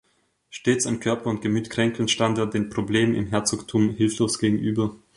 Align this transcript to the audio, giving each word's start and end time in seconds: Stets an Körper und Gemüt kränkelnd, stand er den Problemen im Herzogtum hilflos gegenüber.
Stets 0.49 0.87
an 0.87 0.99
Körper 0.99 1.29
und 1.29 1.43
Gemüt 1.43 1.69
kränkelnd, 1.69 2.09
stand 2.09 2.39
er 2.39 2.47
den 2.47 2.69
Problemen 2.71 3.13
im 3.13 3.27
Herzogtum 3.27 3.91
hilflos 3.91 4.39
gegenüber. 4.39 4.95